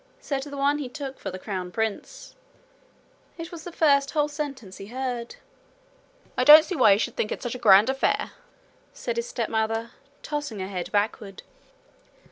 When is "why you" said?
6.75-6.97